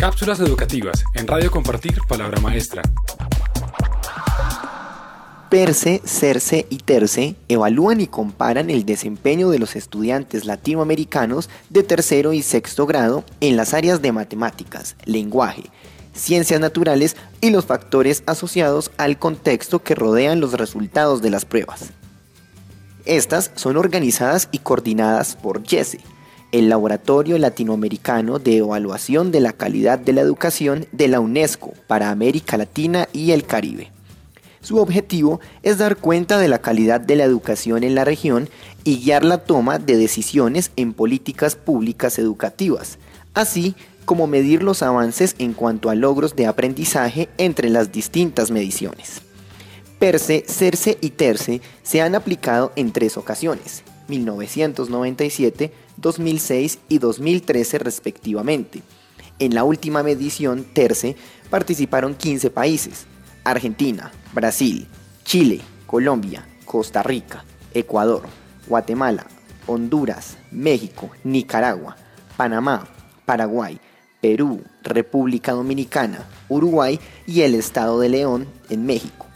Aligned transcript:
Cápsulas 0.00 0.38
educativas 0.38 1.02
en 1.14 1.26
Radio 1.26 1.50
Compartir 1.50 1.98
Palabra 2.08 2.40
Maestra. 2.40 2.82
Perse, 5.50 6.00
Cerce 6.04 6.68
y 6.70 6.76
Terce 6.76 7.34
evalúan 7.48 8.00
y 8.00 8.06
comparan 8.06 8.70
el 8.70 8.86
desempeño 8.86 9.50
de 9.50 9.58
los 9.58 9.74
estudiantes 9.74 10.44
latinoamericanos 10.44 11.50
de 11.70 11.82
tercero 11.82 12.32
y 12.32 12.42
sexto 12.42 12.86
grado 12.86 13.24
en 13.40 13.56
las 13.56 13.74
áreas 13.74 14.00
de 14.00 14.12
matemáticas, 14.12 14.94
lenguaje, 15.04 15.64
ciencias 16.14 16.60
naturales 16.60 17.16
y 17.40 17.50
los 17.50 17.66
factores 17.66 18.22
asociados 18.26 18.92
al 18.98 19.18
contexto 19.18 19.82
que 19.82 19.96
rodean 19.96 20.38
los 20.38 20.52
resultados 20.52 21.22
de 21.22 21.30
las 21.30 21.44
pruebas. 21.44 21.90
Estas 23.04 23.50
son 23.56 23.76
organizadas 23.76 24.48
y 24.52 24.58
coordinadas 24.58 25.34
por 25.34 25.66
Jesse, 25.66 25.98
el 26.52 26.68
Laboratorio 26.68 27.38
Latinoamericano 27.38 28.38
de 28.38 28.58
Evaluación 28.58 29.30
de 29.30 29.40
la 29.40 29.52
Calidad 29.52 29.98
de 29.98 30.12
la 30.12 30.22
Educación 30.22 30.86
de 30.92 31.08
la 31.08 31.20
UNESCO 31.20 31.74
para 31.86 32.10
América 32.10 32.56
Latina 32.56 33.08
y 33.12 33.32
el 33.32 33.44
Caribe. 33.44 33.90
Su 34.60 34.78
objetivo 34.78 35.40
es 35.62 35.78
dar 35.78 35.96
cuenta 35.96 36.38
de 36.38 36.48
la 36.48 36.58
calidad 36.58 37.00
de 37.00 37.16
la 37.16 37.24
educación 37.24 37.84
en 37.84 37.94
la 37.94 38.04
región 38.04 38.48
y 38.84 39.00
guiar 39.00 39.24
la 39.24 39.38
toma 39.38 39.78
de 39.78 39.96
decisiones 39.96 40.72
en 40.76 40.94
políticas 40.94 41.54
públicas 41.54 42.18
educativas, 42.18 42.98
así 43.34 43.74
como 44.04 44.26
medir 44.26 44.62
los 44.62 44.82
avances 44.82 45.36
en 45.38 45.52
cuanto 45.52 45.90
a 45.90 45.94
logros 45.94 46.34
de 46.34 46.46
aprendizaje 46.46 47.28
entre 47.38 47.68
las 47.68 47.92
distintas 47.92 48.50
mediciones. 48.50 49.22
Perse, 49.98 50.44
Cerce 50.46 50.96
y 51.00 51.10
Terce 51.10 51.60
se 51.82 52.00
han 52.00 52.14
aplicado 52.14 52.72
en 52.74 52.92
tres 52.92 53.16
ocasiones, 53.16 53.82
1997, 54.08 55.72
2006 56.00 56.78
y 56.88 56.98
2013 56.98 57.78
respectivamente. 57.78 58.82
En 59.38 59.54
la 59.54 59.64
última 59.64 60.02
medición, 60.02 60.64
Terce, 60.64 61.16
participaron 61.50 62.14
15 62.14 62.50
países, 62.50 63.06
Argentina, 63.44 64.10
Brasil, 64.32 64.86
Chile, 65.24 65.60
Colombia, 65.86 66.46
Costa 66.64 67.02
Rica, 67.02 67.44
Ecuador, 67.72 68.22
Guatemala, 68.66 69.26
Honduras, 69.66 70.38
México, 70.50 71.10
Nicaragua, 71.24 71.96
Panamá, 72.36 72.88
Paraguay, 73.24 73.78
Perú, 74.20 74.62
República 74.82 75.52
Dominicana, 75.52 76.26
Uruguay 76.48 76.98
y 77.26 77.42
el 77.42 77.54
Estado 77.54 78.00
de 78.00 78.08
León 78.08 78.48
en 78.68 78.86
México. 78.86 79.27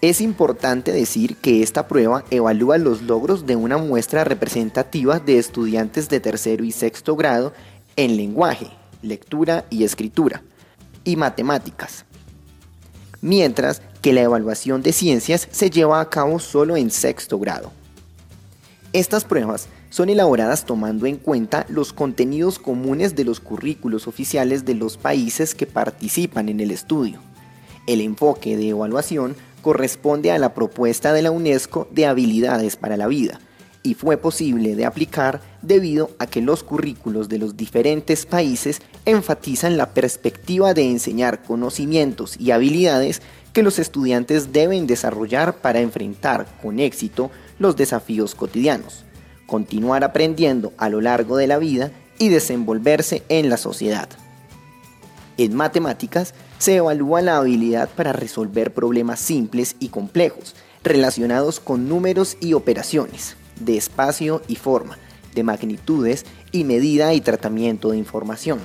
Es 0.00 0.20
importante 0.20 0.92
decir 0.92 1.36
que 1.36 1.60
esta 1.60 1.88
prueba 1.88 2.24
evalúa 2.30 2.78
los 2.78 3.02
logros 3.02 3.46
de 3.46 3.56
una 3.56 3.78
muestra 3.78 4.22
representativa 4.22 5.18
de 5.18 5.38
estudiantes 5.38 6.08
de 6.08 6.20
tercero 6.20 6.62
y 6.62 6.70
sexto 6.70 7.16
grado 7.16 7.52
en 7.96 8.16
lenguaje, 8.16 8.68
lectura 9.02 9.64
y 9.70 9.82
escritura, 9.82 10.44
y 11.02 11.16
matemáticas, 11.16 12.04
mientras 13.22 13.82
que 14.00 14.12
la 14.12 14.22
evaluación 14.22 14.82
de 14.82 14.92
ciencias 14.92 15.48
se 15.50 15.68
lleva 15.68 16.00
a 16.00 16.08
cabo 16.08 16.38
solo 16.38 16.76
en 16.76 16.92
sexto 16.92 17.40
grado. 17.40 17.72
Estas 18.92 19.24
pruebas 19.24 19.66
son 19.90 20.10
elaboradas 20.10 20.64
tomando 20.64 21.06
en 21.06 21.16
cuenta 21.16 21.66
los 21.68 21.92
contenidos 21.92 22.60
comunes 22.60 23.16
de 23.16 23.24
los 23.24 23.40
currículos 23.40 24.06
oficiales 24.06 24.64
de 24.64 24.74
los 24.74 24.96
países 24.96 25.56
que 25.56 25.66
participan 25.66 26.48
en 26.48 26.60
el 26.60 26.70
estudio. 26.70 27.18
El 27.88 28.00
enfoque 28.00 28.56
de 28.56 28.68
evaluación 28.68 29.34
corresponde 29.62 30.30
a 30.32 30.38
la 30.38 30.54
propuesta 30.54 31.12
de 31.12 31.22
la 31.22 31.30
UNESCO 31.30 31.88
de 31.90 32.06
habilidades 32.06 32.76
para 32.76 32.96
la 32.96 33.06
vida 33.06 33.40
y 33.82 33.94
fue 33.94 34.16
posible 34.16 34.76
de 34.76 34.84
aplicar 34.84 35.40
debido 35.62 36.10
a 36.18 36.26
que 36.26 36.42
los 36.42 36.62
currículos 36.62 37.28
de 37.28 37.38
los 37.38 37.56
diferentes 37.56 38.26
países 38.26 38.82
enfatizan 39.04 39.76
la 39.76 39.94
perspectiva 39.94 40.74
de 40.74 40.90
enseñar 40.90 41.42
conocimientos 41.42 42.36
y 42.38 42.50
habilidades 42.50 43.22
que 43.52 43.62
los 43.62 43.78
estudiantes 43.78 44.52
deben 44.52 44.86
desarrollar 44.86 45.56
para 45.56 45.80
enfrentar 45.80 46.46
con 46.60 46.80
éxito 46.80 47.30
los 47.58 47.76
desafíos 47.76 48.34
cotidianos, 48.34 49.04
continuar 49.46 50.04
aprendiendo 50.04 50.72
a 50.76 50.88
lo 50.88 51.00
largo 51.00 51.36
de 51.36 51.46
la 51.46 51.58
vida 51.58 51.90
y 52.18 52.28
desenvolverse 52.28 53.22
en 53.28 53.48
la 53.48 53.56
sociedad. 53.56 54.08
En 55.38 55.54
matemáticas 55.54 56.34
se 56.58 56.74
evalúa 56.74 57.22
la 57.22 57.36
habilidad 57.36 57.88
para 57.90 58.12
resolver 58.12 58.74
problemas 58.74 59.20
simples 59.20 59.76
y 59.78 59.88
complejos 59.88 60.56
relacionados 60.82 61.60
con 61.60 61.88
números 61.88 62.36
y 62.40 62.54
operaciones, 62.54 63.36
de 63.60 63.76
espacio 63.76 64.42
y 64.48 64.56
forma, 64.56 64.98
de 65.36 65.44
magnitudes 65.44 66.26
y 66.50 66.64
medida 66.64 67.14
y 67.14 67.20
tratamiento 67.20 67.90
de 67.90 67.98
información. 67.98 68.58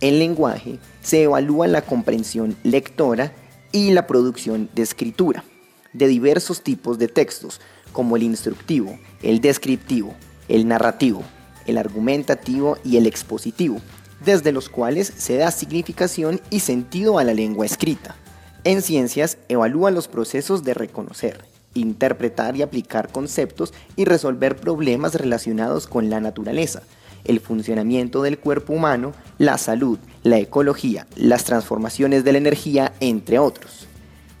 En 0.00 0.18
lenguaje 0.18 0.80
se 1.00 1.22
evalúa 1.22 1.68
la 1.68 1.82
comprensión 1.82 2.56
lectora 2.64 3.32
y 3.70 3.92
la 3.92 4.08
producción 4.08 4.68
de 4.74 4.82
escritura, 4.82 5.44
de 5.92 6.08
diversos 6.08 6.62
tipos 6.62 6.98
de 6.98 7.06
textos, 7.06 7.60
como 7.92 8.16
el 8.16 8.24
instructivo, 8.24 8.98
el 9.22 9.40
descriptivo, 9.40 10.14
el 10.48 10.66
narrativo, 10.66 11.22
el 11.66 11.78
argumentativo 11.78 12.78
y 12.82 12.96
el 12.96 13.06
expositivo 13.06 13.80
desde 14.24 14.52
los 14.52 14.68
cuales 14.68 15.12
se 15.16 15.36
da 15.36 15.50
significación 15.50 16.40
y 16.50 16.60
sentido 16.60 17.18
a 17.18 17.24
la 17.24 17.34
lengua 17.34 17.66
escrita. 17.66 18.16
En 18.64 18.82
ciencias 18.82 19.38
evalúa 19.48 19.90
los 19.90 20.08
procesos 20.08 20.64
de 20.64 20.74
reconocer, 20.74 21.44
interpretar 21.74 22.56
y 22.56 22.62
aplicar 22.62 23.12
conceptos 23.12 23.74
y 23.96 24.04
resolver 24.04 24.56
problemas 24.56 25.14
relacionados 25.14 25.86
con 25.86 26.08
la 26.08 26.20
naturaleza, 26.20 26.82
el 27.24 27.40
funcionamiento 27.40 28.22
del 28.22 28.38
cuerpo 28.38 28.72
humano, 28.72 29.12
la 29.38 29.58
salud, 29.58 29.98
la 30.22 30.38
ecología, 30.38 31.06
las 31.16 31.44
transformaciones 31.44 32.24
de 32.24 32.32
la 32.32 32.38
energía, 32.38 32.94
entre 33.00 33.38
otros. 33.38 33.86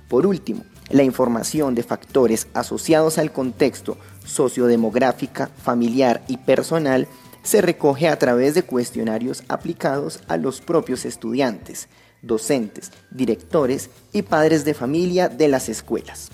Por 0.08 0.26
último, 0.26 0.64
la 0.90 1.02
información 1.02 1.74
de 1.74 1.82
factores 1.82 2.46
asociados 2.54 3.18
al 3.18 3.32
contexto 3.32 3.96
sociodemográfica, 4.24 5.48
familiar 5.62 6.22
y 6.28 6.36
personal 6.38 7.08
se 7.44 7.60
recoge 7.60 8.08
a 8.08 8.18
través 8.18 8.54
de 8.54 8.64
cuestionarios 8.64 9.44
aplicados 9.48 10.18
a 10.26 10.36
los 10.36 10.60
propios 10.60 11.04
estudiantes, 11.04 11.88
docentes, 12.22 12.90
directores 13.12 13.90
y 14.12 14.22
padres 14.22 14.64
de 14.64 14.74
familia 14.74 15.28
de 15.28 15.46
las 15.46 15.68
escuelas. 15.68 16.30